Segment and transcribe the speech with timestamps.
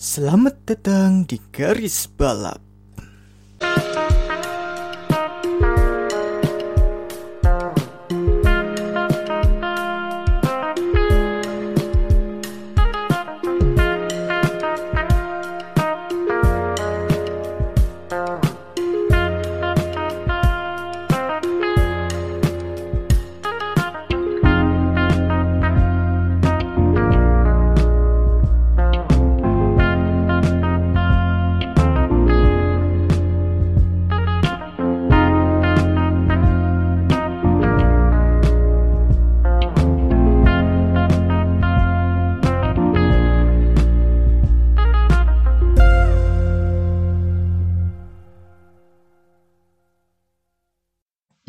[0.00, 2.69] Selamat datang di garis balap.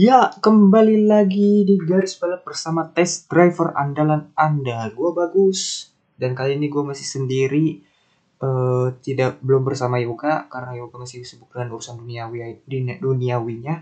[0.01, 4.89] Ya, kembali lagi di garis balap bersama test driver andalan Anda.
[4.97, 7.67] Gue bagus dan kali ini gue masih sendiri,
[8.41, 13.76] eh tidak belum bersama Yoga karena Yoga masih sibuk dengan urusan duniawi di- duniawinya.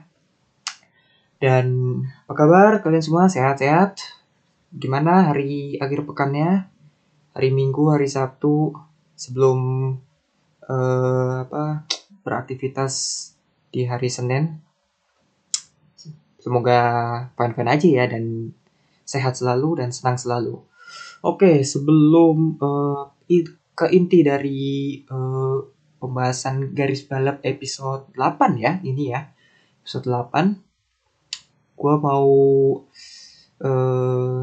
[1.39, 1.65] Dan
[2.27, 4.03] apa kabar kalian semua sehat-sehat?
[4.75, 6.67] Gimana hari akhir pekannya?
[7.31, 8.75] Hari Minggu, hari Sabtu
[9.15, 9.59] sebelum
[10.67, 11.87] eh apa
[12.27, 12.93] beraktivitas
[13.71, 14.67] di hari Senin
[16.43, 16.79] Semoga
[17.37, 18.23] fine-fine aja ya dan
[19.03, 20.55] sehat selalu dan senang selalu.
[21.29, 22.37] Oke, sebelum
[23.35, 24.61] i- ke inti dari
[25.15, 25.57] eh,
[25.99, 29.21] pembahasan garis balap episode 8 ya, ini ya.
[29.83, 30.45] Episode 8.
[31.79, 32.29] Gua mau
[33.63, 34.39] eh,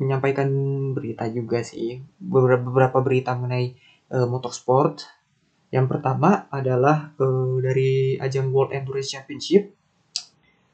[0.00, 0.48] menyampaikan
[0.96, 2.00] berita juga sih.
[2.18, 3.66] Beberapa, beberapa berita mengenai
[4.12, 5.04] eh, motorsport.
[5.74, 9.72] Yang pertama adalah eh, dari ajang World Endurance Championship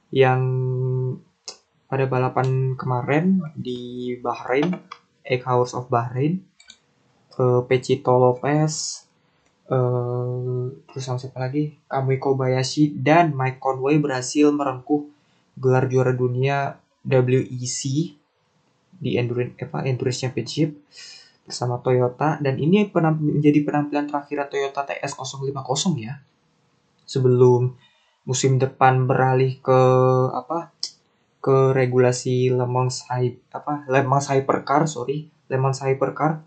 [0.08, 0.42] yang
[1.88, 4.76] pada balapan kemarin di Bahrain,
[5.24, 6.44] Egg House of Bahrain,
[7.36, 9.04] eh, Pechito Lopez,
[9.68, 15.08] eh, terus sama siapa lagi, Kamui Kobayashi dan Mike Conway berhasil merengkuh
[15.56, 16.76] gelar juara dunia
[17.08, 17.80] WEC
[18.98, 20.76] di Endurance apa Endurance Championship
[21.48, 22.36] bersama Toyota.
[22.40, 26.20] Dan ini menjadi penampilan terakhir Toyota TS050 ya
[27.08, 27.72] sebelum
[28.28, 29.80] musim depan beralih ke
[30.36, 30.70] apa?
[31.40, 33.88] Ke regulasi Le Mans apa?
[33.88, 35.32] Le Mans Hypercar sorry.
[35.48, 36.44] Le Mans Hypercar.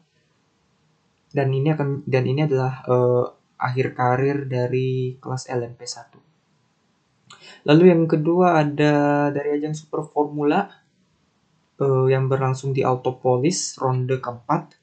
[1.34, 3.26] Dan ini akan dan ini adalah eh,
[3.58, 6.32] akhir karir dari kelas LMP1
[7.66, 10.66] lalu yang kedua ada dari ajang Super Formula
[11.78, 14.78] eh, yang berlangsung di Autopolis ronde keempat.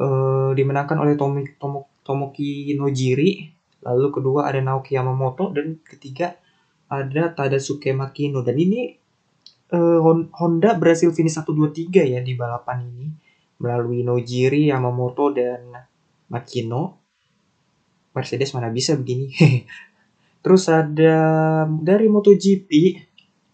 [0.00, 6.36] Eh, dimenangkan oleh Tomi, Tomo, Tomoki Nojiri lalu kedua ada Naoki Yamamoto dan ketiga
[6.90, 8.92] ada Tadasuke Makino dan ini
[9.72, 13.06] eh, Hon- Honda berhasil finish 1 2 3 ya di balapan ini
[13.60, 15.68] melalui Nojiri, Yamamoto dan
[16.32, 16.96] Makino.
[18.16, 19.30] Mercedes mana bisa begini.
[20.42, 21.14] Terus ada
[21.68, 22.70] dari MotoGP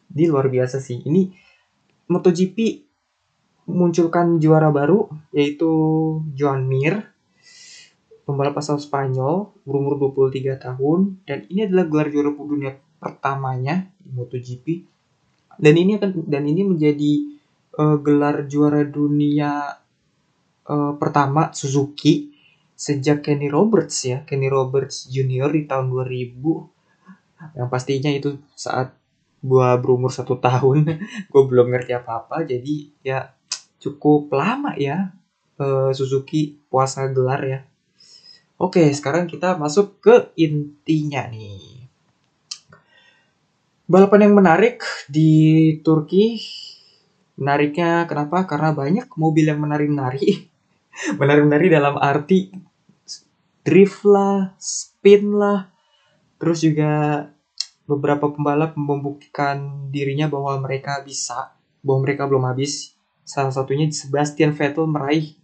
[0.07, 1.03] di luar biasa sih.
[1.03, 1.27] Ini
[2.09, 2.87] MotoGP
[3.67, 5.69] munculkan juara baru yaitu
[6.39, 7.16] Joan Mir
[8.27, 14.67] pembalap asal Spanyol berumur 23 tahun dan ini adalah gelar juara dunia pertamanya di MotoGP
[15.63, 17.13] dan ini akan dan ini menjadi
[17.79, 19.79] eh, gelar juara dunia
[20.67, 22.35] eh, pertama Suzuki
[22.75, 28.91] sejak Kenny Roberts ya Kenny Roberts Junior di tahun 2000 yang pastinya itu saat
[29.39, 30.83] gua berumur satu tahun
[31.31, 32.75] gue belum ngerti apa-apa jadi
[33.07, 33.19] ya
[33.79, 35.15] cukup lama ya
[35.63, 37.61] eh, Suzuki puasa gelar ya
[38.57, 41.85] Oke, sekarang kita masuk ke intinya nih.
[43.85, 44.81] Balapan yang menarik
[45.13, 46.41] di Turki.
[47.37, 48.49] Menariknya kenapa?
[48.49, 50.49] Karena banyak mobil yang menari-nari.
[51.21, 52.49] menari-nari dalam arti
[53.61, 55.69] drift lah, spin lah.
[56.41, 57.29] Terus juga
[57.85, 61.53] beberapa pembalap membuktikan dirinya bahwa mereka bisa,
[61.85, 62.97] bahwa mereka belum habis.
[63.21, 65.37] Salah satunya Sebastian Vettel meraih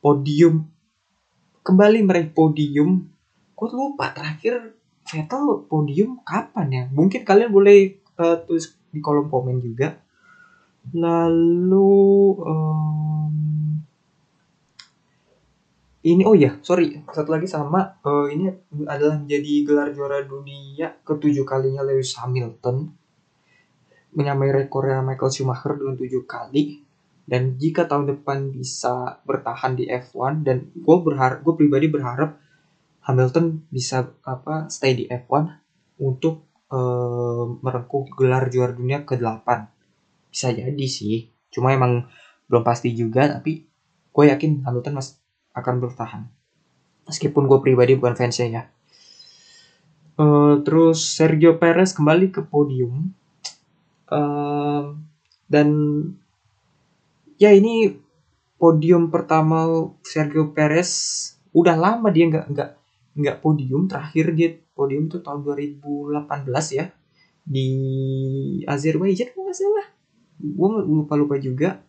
[0.00, 0.77] podium
[1.68, 3.04] kembali meraih podium.
[3.52, 4.72] Gue lupa terakhir
[5.04, 6.84] Vettel podium kapan ya?
[6.88, 10.00] Mungkin kalian boleh eh, tulis di kolom komen juga.
[10.96, 12.00] Lalu
[12.48, 13.32] em,
[16.08, 18.48] ini oh ya sorry satu lagi sama eh, ini
[18.88, 22.88] adalah menjadi gelar juara dunia ketujuh kalinya Lewis Hamilton
[24.16, 26.87] menyamai rekornya Michael Schumacher dengan tujuh kali
[27.28, 32.40] dan jika tahun depan bisa bertahan di F1 dan gue berharap gue pribadi berharap
[33.04, 35.44] Hamilton bisa apa stay di F1
[36.00, 39.44] untuk eh, merengkuh gelar juara dunia ke-8
[40.32, 41.28] bisa jadi sih.
[41.52, 42.08] Cuma emang
[42.48, 43.68] belum pasti juga tapi
[44.08, 45.20] gue yakin Hamilton mas
[45.52, 46.22] akan bertahan.
[47.08, 48.62] Meskipun gue pribadi bukan fansnya ya.
[50.18, 53.12] Uh, terus Sergio Perez kembali ke podium.
[54.08, 54.96] Uh,
[55.48, 55.68] dan
[57.38, 57.94] ya ini
[58.58, 60.90] podium pertama Sergio Perez.
[61.54, 62.70] Udah lama dia nggak nggak
[63.16, 63.86] nggak podium.
[63.86, 66.90] Terakhir dia podium tuh tahun 2018 ya.
[67.48, 67.68] Di
[68.68, 69.86] Azerbaijan nggak salah.
[70.36, 71.80] Gue lupa lupa juga.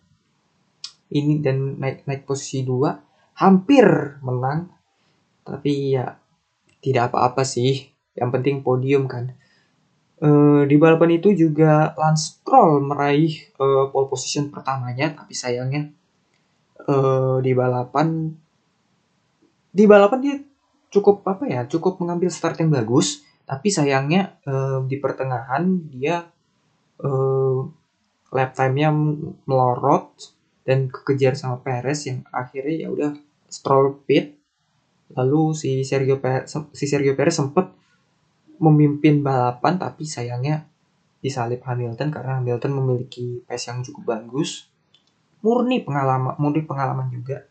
[1.10, 2.96] Ini dan naik naik posisi dua.
[3.42, 4.70] Hampir menang.
[5.44, 6.16] Tapi ya
[6.80, 7.90] tidak apa-apa sih.
[8.14, 9.34] Yang penting podium kan
[10.24, 15.92] uh, di balapan itu juga Lance Stroll meraih uh, pole position pertamanya tapi sayangnya
[16.88, 18.32] uh, di balapan
[19.70, 20.36] di balapan dia
[20.90, 24.38] cukup apa ya cukup mengambil start yang bagus tapi sayangnya
[24.86, 26.22] di pertengahan dia
[28.30, 28.94] lap time-nya
[29.50, 30.14] melorot
[30.70, 33.12] dan kekejar sama Perez yang akhirnya ya udah
[33.50, 34.38] Stroll pit.
[35.18, 37.74] Lalu si Sergio Perez, si Sergio Perez sempat
[38.60, 40.68] memimpin balapan tapi sayangnya
[41.20, 44.70] disalip Hamilton karena Hamilton memiliki pace yang cukup bagus
[45.40, 47.48] murni pengalaman murni pengalaman juga.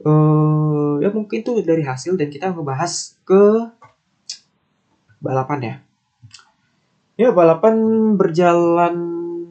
[0.00, 3.70] Uh, ya mungkin itu dari hasil dan kita ngebahas ke
[5.20, 5.74] balapan ya.
[7.20, 7.76] Ya balapan
[8.16, 8.94] berjalan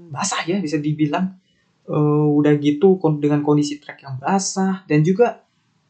[0.09, 1.37] basah ya bisa dibilang.
[1.89, 5.41] Uh, udah gitu dengan kondisi trek yang basah dan juga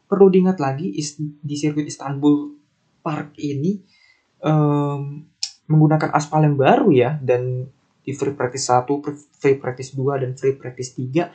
[0.08, 0.96] perlu diingat lagi
[1.44, 2.56] di sirkuit Istanbul
[3.04, 3.99] Park ini
[4.44, 5.24] um,
[5.70, 7.70] menggunakan aspal yang baru ya dan
[8.00, 8.88] di free practice 1,
[9.38, 11.30] free practice 2 dan free practice 3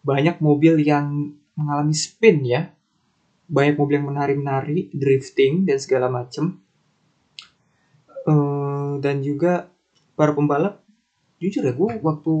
[0.00, 2.72] banyak mobil yang mengalami spin ya.
[3.50, 6.62] Banyak mobil yang menari-menari, drifting dan segala macam.
[8.24, 9.72] Uh, dan juga
[10.14, 10.84] para pembalap
[11.40, 12.34] jujur ya gue waktu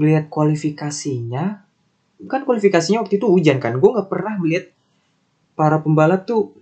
[0.00, 1.60] melihat kualifikasinya
[2.24, 4.72] kan kualifikasinya waktu itu hujan kan gue nggak pernah melihat
[5.52, 6.56] para pembalap tuh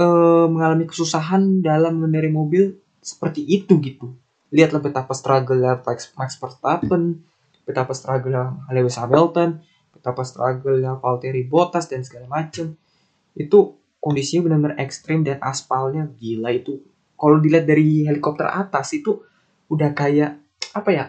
[0.00, 4.16] uh, mengalami kesusahan dalam mengendarai mobil seperti itu gitu.
[4.50, 7.22] Lihatlah betapa struggle Max, Max Verstappen
[7.68, 8.34] betapa struggle
[8.72, 9.62] Lewis Hamilton
[9.94, 12.74] betapa struggle Valtteri Bottas dan segala macam
[13.36, 13.58] itu
[14.00, 16.80] kondisinya benar-benar ekstrim dan aspalnya gila itu.
[17.14, 19.20] Kalau dilihat dari helikopter atas itu
[19.68, 20.40] udah kayak
[20.72, 21.04] apa ya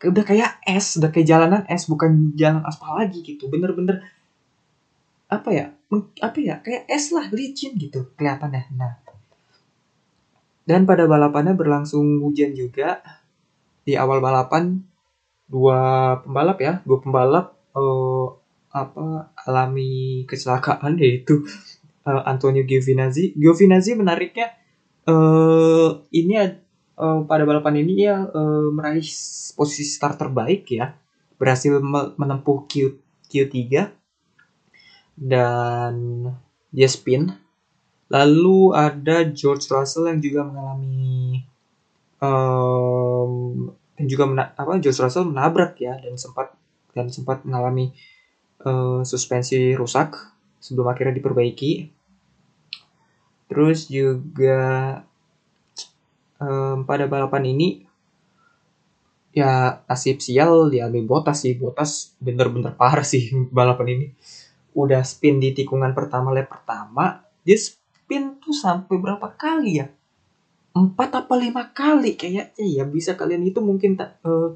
[0.00, 3.52] udah kayak es udah kayak jalanan es bukan jalan aspal lagi gitu.
[3.52, 4.00] Bener-bener
[5.26, 5.66] apa ya
[6.22, 8.70] apa ya kayak es lah licin gitu kelihatannya.
[8.74, 8.94] Nah.
[10.66, 13.02] Dan pada balapannya berlangsung hujan juga.
[13.86, 14.82] Di awal balapan
[15.46, 15.78] dua
[16.26, 18.34] pembalap ya dua pembalap uh,
[18.74, 21.46] apa alami kecelakaan yaitu
[22.02, 23.38] uh, Antonio Giovinazzi.
[23.38, 24.58] Giovinazzi menariknya
[25.06, 26.34] uh, ini
[26.98, 29.06] uh, pada balapan ini ya uh, meraih
[29.54, 30.98] posisi start terbaik ya.
[31.38, 31.78] Berhasil
[32.18, 32.98] menempuh Q
[33.30, 33.54] Q3
[35.16, 35.94] dan
[36.70, 37.32] dia spin
[38.06, 41.42] lalu ada George Russell yang juga mengalami
[42.22, 46.52] um, dan juga mena apa George Russell menabrak ya dan sempat
[46.92, 47.92] dan sempat mengalami
[48.64, 50.16] uh, suspensi rusak
[50.60, 51.92] sebelum akhirnya diperbaiki.
[53.46, 55.00] Terus juga
[56.40, 57.68] um, pada balapan ini
[59.36, 64.06] ya nasib sial diambil Botas sih Botas bener-bener parah sih balapan ini
[64.76, 69.88] udah spin di tikungan pertama lap pertama dia spin tuh sampai berapa kali ya?
[70.76, 72.52] Empat apa lima kali kayaknya.
[72.60, 74.52] Ya bisa kalian itu mungkin tak uh,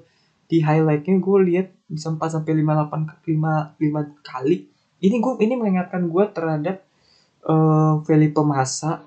[0.50, 4.68] di highlightnya gue lihat bisa empat sampai lima delapan lima lima kali.
[5.00, 6.84] Ini gue ini mengingatkan gue terhadap
[7.48, 9.06] uh, Felipe Massa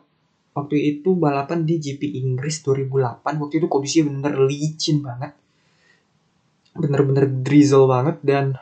[0.58, 5.36] waktu itu balapan di GP Inggris 2008 waktu itu kondisinya bener licin banget.
[6.74, 8.58] Bener-bener drizzle banget dan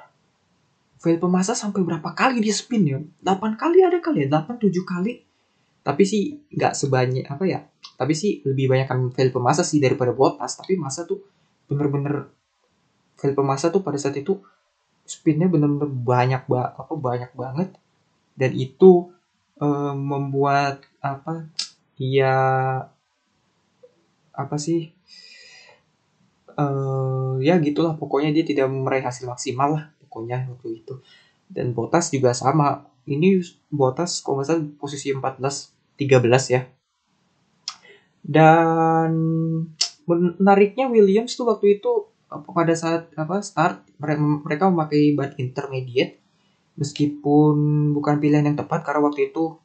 [1.01, 3.01] Felipe Massa sampai berapa kali dia spin ya?
[3.25, 4.38] 8 kali ada kali ya?
[4.38, 5.25] 8 7 kali?
[5.81, 7.65] Tapi sih nggak sebanyak apa ya?
[7.98, 11.25] Tapi sih lebih banyak kan Felipe Massa sih daripada Bottas tapi Massa tuh
[11.65, 12.29] bener-bener
[13.17, 14.38] Felipe Massa tuh pada saat itu
[15.10, 17.74] spinnya bener-bener banyak ba apa banyak banget.
[18.38, 19.10] Dan itu
[19.58, 21.50] uh, membuat apa
[21.98, 22.38] ya
[24.38, 24.93] apa sih
[26.62, 27.98] uh, ya gitulah.
[27.98, 30.99] Pokoknya dia tidak meraih hasil maksimal lah pokoknya waktu itu.
[31.47, 32.83] Dan Botas juga sama.
[33.07, 33.39] Ini
[33.71, 35.39] Botas kalau nggak salah posisi 14
[35.95, 36.67] 13 ya.
[38.19, 39.11] Dan
[40.03, 43.87] menariknya Williams tuh waktu itu pada saat apa start
[44.43, 46.19] mereka memakai ban intermediate.
[46.75, 47.55] Meskipun
[47.95, 49.55] bukan pilihan yang tepat karena waktu itu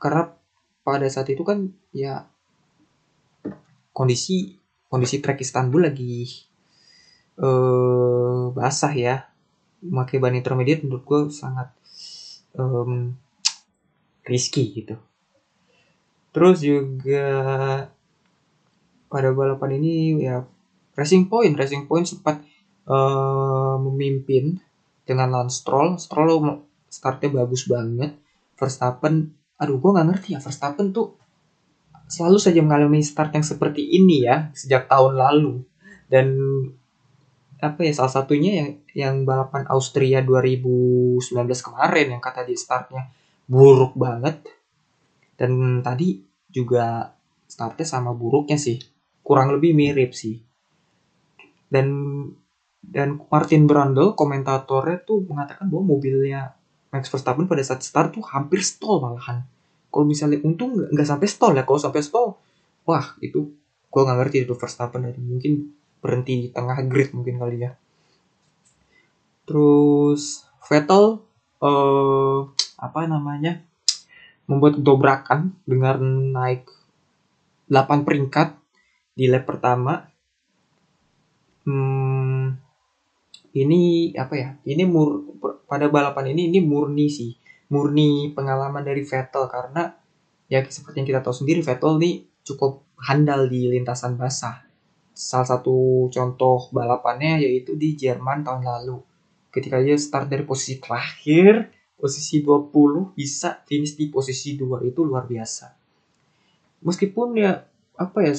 [0.00, 0.32] karena
[0.80, 2.24] pada saat itu kan ya
[3.92, 4.56] kondisi
[4.88, 6.24] kondisi trek Istanbul lagi
[7.42, 9.28] uh, basah ya
[9.82, 11.70] memakai ban intermediate menurut gue sangat
[12.58, 13.14] um,
[14.26, 14.98] risky gitu.
[16.34, 17.26] Terus juga
[19.08, 20.44] pada balapan ini ya
[20.98, 22.42] Racing Point, Racing Point sempat
[22.90, 24.60] uh, memimpin
[25.06, 25.96] dengan Lance Stroll.
[25.96, 28.18] Stroll startnya bagus banget.
[28.58, 31.14] Verstappen, aduh gue nggak ngerti ya Verstappen tuh
[32.08, 35.62] selalu saja mengalami start yang seperti ini ya sejak tahun lalu.
[36.08, 36.26] Dan
[37.58, 41.18] apa ya salah satunya yang yang balapan Austria 2019
[41.58, 43.10] kemarin yang kata di startnya
[43.50, 44.46] buruk banget.
[45.38, 47.14] Dan tadi juga
[47.46, 48.78] startnya sama buruknya sih.
[49.22, 50.38] Kurang lebih mirip sih.
[51.66, 51.88] Dan
[52.78, 56.56] dan Martin Brundle komentatornya tuh mengatakan bahwa mobilnya
[56.88, 59.44] Max Verstappen pada saat start tuh hampir stall malahan.
[59.92, 61.66] Kalau misalnya untung nggak sampai stall ya.
[61.66, 62.38] Kalau sampai stall
[62.88, 63.52] wah itu
[63.88, 67.72] gue nggak ngerti itu Verstappen dari mungkin berhenti di tengah grid mungkin kali ya.
[69.48, 71.24] Terus Vettel
[71.64, 72.40] uh,
[72.78, 73.64] apa namanya
[74.44, 75.98] membuat dobrakan dengan
[76.32, 76.68] naik
[77.72, 78.56] 8 peringkat
[79.16, 80.08] di lap pertama.
[81.68, 82.56] Hmm,
[83.52, 85.36] ini apa ya ini mur
[85.68, 87.32] pada balapan ini ini murni sih.
[87.68, 89.92] Murni pengalaman dari Vettel karena
[90.48, 94.67] ya seperti yang kita tahu sendiri Vettel nih cukup handal di lintasan basah
[95.18, 99.02] salah satu contoh balapannya yaitu di Jerman tahun lalu.
[99.50, 105.26] Ketika dia start dari posisi terakhir, posisi 20 bisa finish di posisi 2 itu luar
[105.26, 105.74] biasa.
[106.86, 107.66] Meskipun ya
[107.98, 108.38] apa ya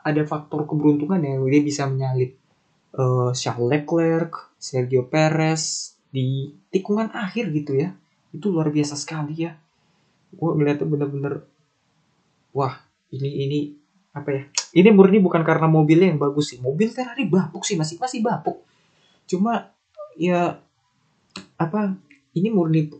[0.00, 2.40] ada faktor keberuntungan yang dia bisa menyalip
[2.96, 7.92] uh, Charles Leclerc, Sergio Perez di tikungan akhir gitu ya.
[8.32, 9.52] Itu luar biasa sekali ya.
[10.32, 11.44] Gue melihatnya bener-bener
[12.56, 12.80] wah
[13.12, 13.58] ini ini
[14.18, 14.42] apa ya?
[14.74, 16.58] Ini murni bukan karena mobilnya yang bagus sih.
[16.58, 18.62] Mobil Ferrari bapuk sih masih masih bapuk.
[19.24, 19.70] Cuma
[20.18, 20.58] ya
[21.58, 21.94] apa
[22.34, 22.90] ini murni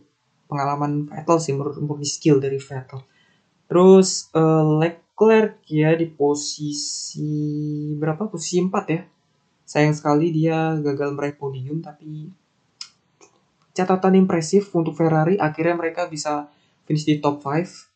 [0.49, 3.03] pengalaman Vettel sih murni skill dari Vettel.
[3.69, 7.29] Terus uh, Leclerc ya di posisi
[7.99, 8.25] berapa?
[8.31, 9.01] Posisi 4 ya.
[9.69, 12.33] Sayang sekali dia gagal meraih podium tapi
[13.77, 16.51] catatan impresif untuk Ferrari akhirnya mereka bisa
[16.83, 17.88] finish di top 5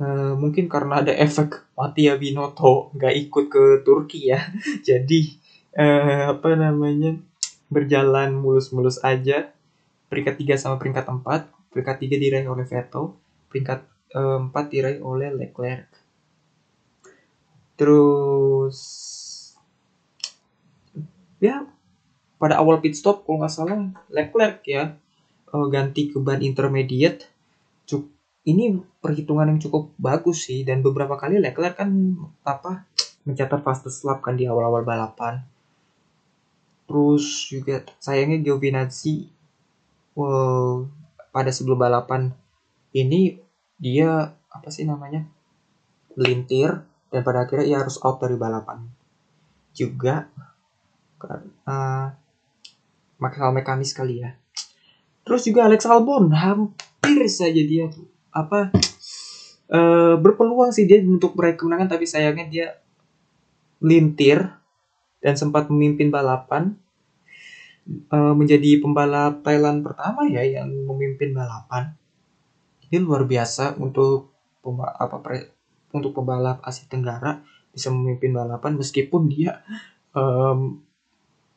[0.00, 4.40] Uh, mungkin karena ada efek Matia Binoto nggak ikut ke Turki ya.
[4.88, 5.36] Jadi
[5.76, 7.20] uh, apa namanya
[7.68, 9.52] berjalan mulus-mulus aja.
[10.08, 13.14] Peringkat 3 sama peringkat 4 peringkat 3 diraih oleh Vettel
[13.52, 15.86] peringkat uh, 4 diraih oleh Leclerc.
[17.76, 18.78] Terus
[21.40, 21.64] ya
[22.40, 24.96] pada awal pit stop kalau nggak salah Leclerc ya
[25.52, 27.28] uh, ganti ke ban intermediate.
[27.84, 28.19] Cukup
[28.50, 31.90] ini perhitungan yang cukup bagus sih dan beberapa kali Leclerc kan
[32.42, 32.84] apa
[33.24, 35.40] mencatat fastest lap kan di awal-awal balapan.
[36.90, 39.30] Terus juga sayangnya Giovinazzi
[40.18, 40.82] wow,
[41.30, 42.34] pada sebelum balapan
[42.90, 43.38] ini
[43.78, 45.22] dia apa sih namanya
[46.18, 46.82] melintir
[47.14, 48.82] dan pada akhirnya ia harus out dari balapan
[49.70, 50.26] juga
[51.22, 52.10] karena
[53.22, 54.34] masalah mekanis kali ya.
[55.22, 58.70] Terus juga Alex Albon hampir saja dia tuh apa
[59.70, 62.66] uh, berpeluang sih dia untuk meraih kemenangan tapi sayangnya dia
[63.80, 64.44] lintir
[65.20, 66.76] dan sempat memimpin balapan
[68.12, 71.96] uh, menjadi pembalap Thailand pertama ya yang memimpin balapan.
[72.90, 74.30] Ini luar biasa untuk
[74.76, 75.48] apa pre,
[75.94, 79.62] untuk pembalap Asia Tenggara bisa memimpin balapan meskipun dia
[80.12, 80.82] um,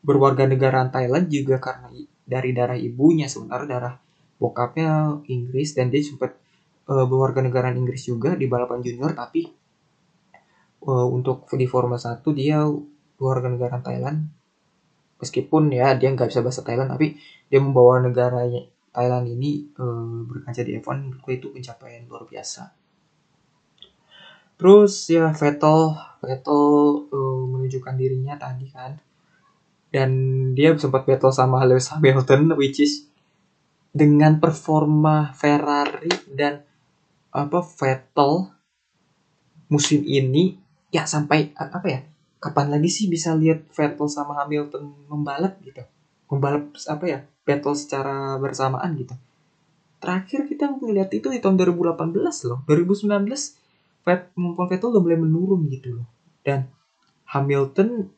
[0.06, 1.89] berwarga negara Thailand juga karena
[2.24, 3.96] dari darah ibunya sementara darah
[4.38, 6.38] bokapnya Inggris dan dia sempat
[6.89, 9.47] uh, berwarga negara Inggris juga di balapan junior tapi
[10.87, 12.63] uh, untuk di Formula 1 dia
[13.19, 14.27] warga negara Thailand.
[15.23, 17.15] Meskipun ya dia nggak bisa bahasa Thailand tapi
[17.47, 18.43] dia membawa negara
[18.91, 22.75] Thailand ini uh, berkaca di F1 menurutku itu pencapaian luar biasa.
[24.59, 26.63] Terus ya Vettel Vettel
[27.07, 28.99] uh, menunjukkan dirinya tadi kan.
[29.93, 30.11] Dan
[30.57, 33.05] dia sempat battle sama Lewis Hamilton which is
[33.93, 36.65] dengan performa Ferrari dan
[37.33, 38.53] apa Vettel
[39.67, 40.61] musim ini.
[40.93, 41.99] Ya sampai apa ya
[42.37, 45.81] kapan lagi sih bisa lihat Vettel sama Hamilton membalap gitu?
[46.29, 49.17] Membalap apa ya battle secara bersamaan gitu.
[49.97, 52.13] Terakhir kita melihat itu di tahun 2018
[52.45, 52.61] loh.
[52.69, 53.25] 2019
[54.05, 56.07] Vettel udah mulai menurun gitu loh.
[56.45, 56.69] Dan
[57.33, 58.13] Hamilton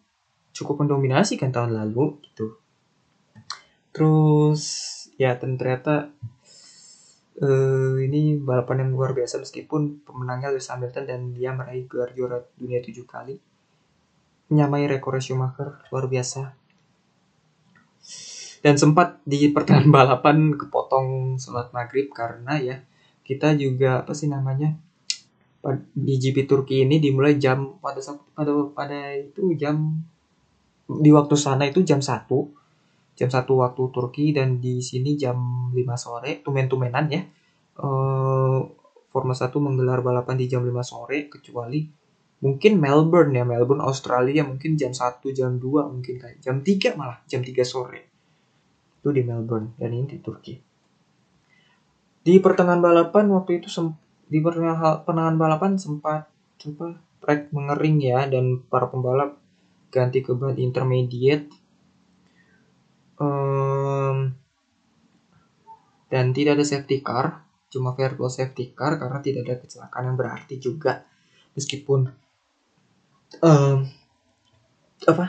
[0.52, 2.60] cukup mendominasi kan tahun lalu gitu.
[3.96, 4.64] Terus
[5.16, 6.12] ya ternyata
[7.42, 12.40] uh, ini balapan yang luar biasa meskipun pemenangnya Lewis Hamilton dan dia meraih gelar juara
[12.56, 13.36] dunia tujuh kali.
[14.52, 16.54] Menyamai rekor Schumacher luar biasa.
[18.62, 22.78] Dan sempat di pertengahan balapan kepotong sholat maghrib karena ya
[23.26, 24.78] kita juga apa sih namanya
[25.74, 27.98] di GP Turki ini dimulai jam pada
[28.38, 29.98] pada pada itu jam
[30.86, 32.30] di waktu sana itu jam 1
[33.16, 37.22] jam 1 waktu Turki dan di sini jam 5 sore tumen-tumenan ya.
[37.76, 38.64] Uh,
[39.12, 41.88] Formula 1 menggelar balapan di jam 5 sore kecuali
[42.44, 47.24] mungkin Melbourne ya Melbourne Australia mungkin jam 1 jam 2 mungkin kayak jam 3 malah
[47.24, 48.02] jam 3 sore.
[49.00, 50.56] Itu di Melbourne dan ini di Turki.
[52.26, 53.72] Di pertengahan balapan waktu itu
[54.28, 59.38] di pertengahan balapan sempat coba track mengering ya dan para pembalap
[59.94, 61.48] ganti ke ban intermediate
[63.20, 64.34] um,
[66.12, 67.46] dan tidak ada safety car
[67.76, 71.04] cuma virtual safety car karena tidak ada kecelakaan yang berarti juga.
[71.60, 72.08] Meskipun
[73.44, 73.78] um,
[75.04, 75.26] apa?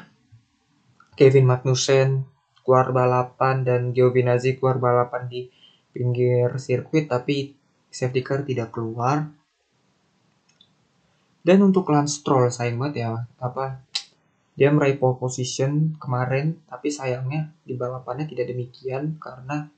[1.16, 2.28] Kevin Magnussen
[2.60, 5.48] keluar balapan dan Giovinazzi keluar balapan di
[5.90, 7.56] pinggir sirkuit tapi
[7.88, 9.26] safety car tidak keluar.
[11.46, 13.85] Dan untuk Lance Stroll sayang banget ya apa
[14.56, 19.68] dia meraih pole position kemarin tapi sayangnya di balapannya tidak demikian karena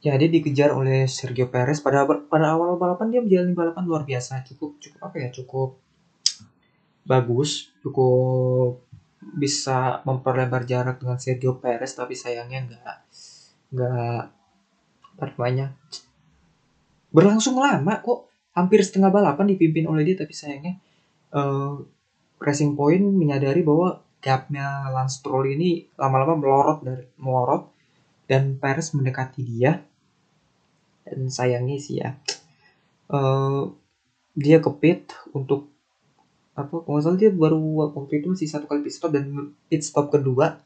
[0.00, 1.84] ya dikejar oleh Sergio Perez.
[1.84, 5.76] Pada pada awal balapan dia menjalani balapan luar biasa cukup cukup apa ya cukup
[7.04, 8.80] bagus cukup
[9.36, 12.96] bisa memperlebar jarak dengan Sergio Perez tapi sayangnya nggak
[13.76, 14.22] nggak
[15.20, 15.76] namanya
[17.12, 18.32] berlangsung lama kok.
[18.54, 20.78] Hampir setengah balapan dipimpin oleh dia tapi sayangnya
[21.34, 21.74] uh,
[22.40, 27.68] Racing Point menyadari bahwa gapnya Lance Stroll ini lama-lama melorot dari melorot
[28.24, 29.84] dan Perez mendekati dia.
[31.04, 32.16] Dan sayangnya sih ya.
[33.12, 33.68] Uh,
[34.32, 35.68] dia kepit untuk
[36.54, 40.62] apa kalau dia baru waktu itu masih satu kali pit stop dan pit stop kedua.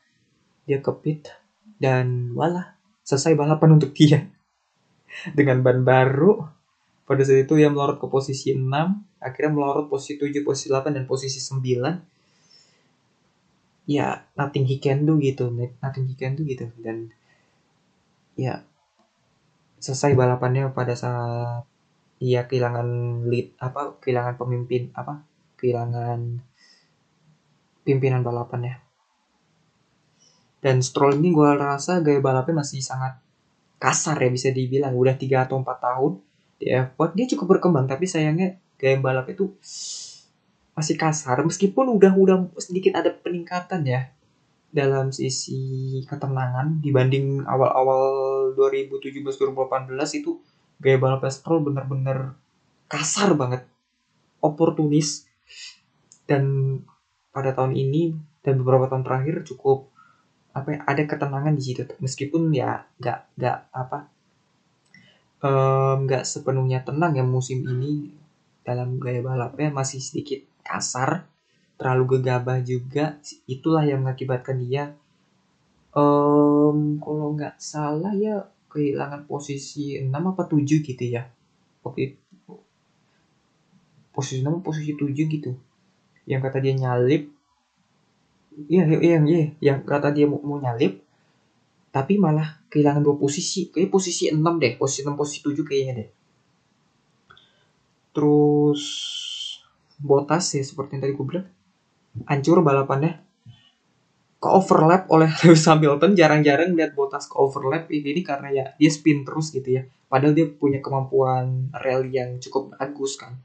[0.68, 1.32] Dia kepit
[1.80, 4.28] dan walah selesai balapan untuk dia.
[5.36, 6.57] Dengan ban baru
[7.08, 8.68] pada saat itu dia melorot ke posisi 6
[9.24, 11.64] akhirnya melorot posisi 7 posisi 8 dan posisi 9
[13.88, 15.48] ya nothing he can do gitu
[15.80, 16.68] nothing he can do gitu.
[16.76, 17.08] Dan
[18.36, 18.60] ya
[19.80, 21.64] selesai balapannya pada saat
[22.20, 25.24] ia kehilangan lead apa kehilangan pemimpin apa
[25.56, 26.44] kehilangan
[27.88, 28.84] pimpinan balapannya.
[30.60, 33.16] Dan Stroll ini gue rasa gaya balapnya masih sangat
[33.80, 34.92] kasar ya bisa dibilang.
[34.92, 36.27] Udah tiga atau empat tahun
[36.58, 39.54] di F1 dia cukup berkembang tapi sayangnya gaya balap itu
[40.74, 41.38] masih kasar.
[41.42, 44.10] Meskipun udah udah sedikit ada peningkatan ya
[44.68, 50.38] dalam sisi ketenangan dibanding awal-awal 2017-2018 itu
[50.78, 52.34] gaya balap Stroll bener-bener
[52.90, 53.66] kasar banget
[54.42, 55.26] oportunis.
[56.28, 56.76] Dan
[57.32, 58.12] pada tahun ini
[58.44, 59.88] dan beberapa tahun terakhir cukup
[60.52, 61.86] apa ya, ada ketenangan di situ.
[62.02, 64.17] Meskipun ya nggak nggak apa
[65.38, 68.10] nggak um, sepenuhnya tenang ya musim ini
[68.66, 71.30] dalam gaya balapnya masih sedikit kasar
[71.78, 74.98] terlalu gegabah juga itulah yang mengakibatkan dia.
[75.94, 81.30] Um, kalau nggak salah ya kehilangan posisi 6 apa 7 gitu ya
[81.96, 82.54] itu.
[84.12, 85.54] Posisi 6 posisi 7 gitu
[86.28, 87.32] yang kata dia nyalip.
[88.68, 91.00] Iya iya iya, yang kata dia mau nyalip
[91.98, 93.74] tapi malah kehilangan dua posisi.
[93.74, 94.78] Kayak posisi 6 deh.
[94.78, 96.08] Posisi 6 posisi 7 kayaknya deh.
[98.14, 98.82] Terus
[99.98, 101.48] Botas ya seperti yang tadi gue bilang.
[102.30, 103.18] Hancur balapannya.
[104.38, 106.14] Ke overlap oleh Lewis Hamilton.
[106.14, 107.90] Jarang-jarang lihat Botas ke overlap.
[107.90, 109.82] Ini karena ya dia spin terus gitu ya.
[110.06, 113.42] Padahal dia punya kemampuan rally yang cukup bagus kan.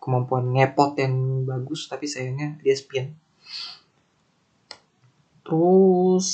[0.00, 3.12] Kemampuan ngepot yang bagus tapi sayangnya dia spin.
[5.44, 6.26] Terus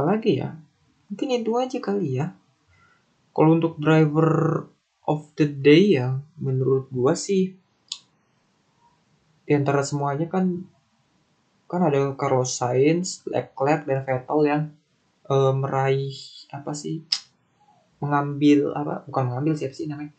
[0.00, 0.56] apa lagi ya?
[1.12, 2.32] Mungkin itu aja kali ya.
[3.36, 4.64] Kalau untuk driver
[5.04, 7.52] of the day ya menurut gua sih
[9.44, 10.64] di antara semuanya kan
[11.68, 14.62] kan ada Carlos Sainz, Leclerc dan Vettel yang
[15.28, 16.16] uh, meraih
[16.48, 17.04] apa sih?
[18.00, 19.04] Mengambil apa?
[19.04, 20.16] Bukan mengambil siapa sih namanya?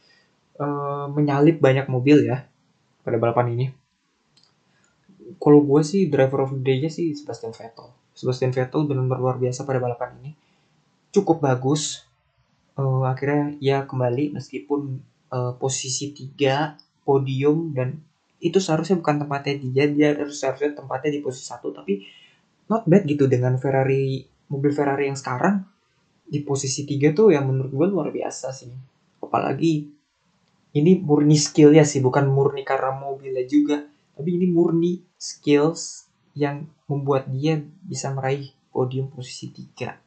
[0.62, 2.46] Uh, menyalip banyak mobil ya
[3.02, 3.66] pada balapan ini.
[5.42, 8.01] Kalau gue sih driver of the day-nya sih Sebastian Vettel.
[8.14, 10.32] Sebastian Vettel benar-benar luar biasa pada balapan ini.
[11.12, 12.08] Cukup bagus.
[12.80, 18.00] Uh, akhirnya ya kembali meskipun uh, posisi tiga podium dan
[18.42, 22.02] itu seharusnya bukan tempatnya dia dia harus seharusnya tempatnya di posisi satu tapi
[22.72, 25.68] not bad gitu dengan Ferrari mobil Ferrari yang sekarang
[26.26, 28.72] di posisi tiga tuh yang menurut gue luar biasa sih
[29.22, 29.92] apalagi
[30.72, 33.84] ini murni skill ya sih bukan murni karena mobilnya juga
[34.16, 40.00] tapi ini murni skills yang membuat dia bisa meraih podium posisi 3.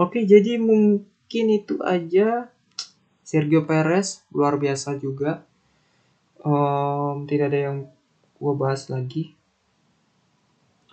[0.00, 2.50] Oke, jadi mungkin itu aja.
[3.22, 5.46] Sergio Perez luar biasa juga.
[6.42, 7.78] Um, tidak ada yang
[8.36, 9.32] gue bahas lagi.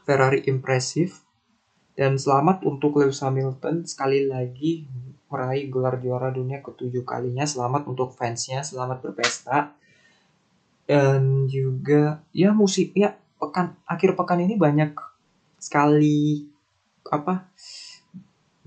[0.06, 1.26] Ferrari impresif.
[1.98, 4.88] Dan selamat untuk Lewis Hamilton sekali lagi
[5.28, 7.44] meraih gelar juara dunia ketujuh kalinya.
[7.44, 9.76] Selamat untuk fansnya selamat berpesta.
[10.88, 14.92] Dan juga ya musik ya pekan akhir pekan ini banyak
[15.60, 16.44] sekali
[17.08, 17.48] apa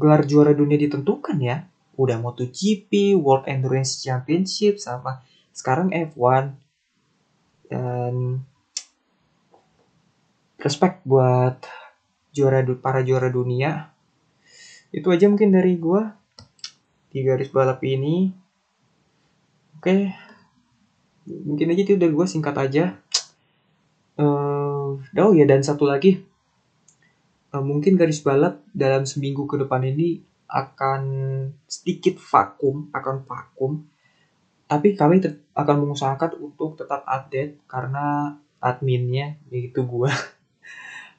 [0.00, 1.68] gelar juara dunia ditentukan ya.
[1.92, 5.20] Udah MotoGP, World Endurance Championship sama
[5.52, 6.56] sekarang F1
[7.68, 8.40] dan
[10.56, 11.60] respect buat
[12.32, 13.92] juara para juara dunia.
[14.88, 16.16] Itu aja mungkin dari gua.
[17.12, 18.32] Di garis balap ini.
[19.76, 20.16] Oke.
[21.28, 23.01] Mungkin aja itu udah gua singkat aja
[25.20, 26.24] oh ya dan satu lagi.
[27.52, 31.02] Uh, mungkin garis balap dalam seminggu ke depan ini akan
[31.68, 33.84] sedikit vakum, akan vakum.
[34.64, 35.20] Tapi kami
[35.52, 40.08] akan mengusahakan untuk tetap update karena adminnya yaitu gua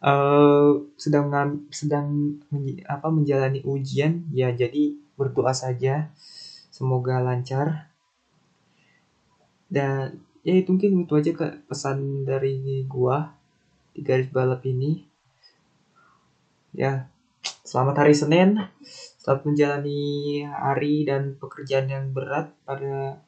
[0.01, 1.29] uh, sedang
[1.69, 4.25] sedang menj apa menjalani ujian.
[4.33, 6.09] Ya jadi berdoa saja.
[6.73, 7.93] Semoga lancar.
[9.69, 13.42] Dan ya itu mungkin itu aja ke pesan dari gua
[13.93, 15.05] di garis balap ini
[16.73, 17.05] ya
[17.61, 18.49] selamat hari Senin
[19.23, 23.23] saat menjalani hari dan pekerjaan yang berat pada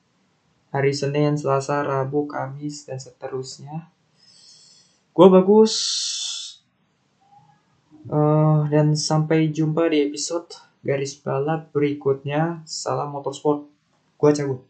[0.76, 3.88] hari Senin, Selasa, Rabu, Kamis, dan seterusnya.
[5.16, 5.74] Gue bagus.
[8.06, 10.52] Uh, dan sampai jumpa di episode
[10.84, 12.60] garis balap berikutnya.
[12.68, 13.72] Salam motorsport.
[14.20, 14.68] Gue cabut.